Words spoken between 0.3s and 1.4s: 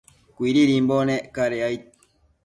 Cuididimbo nec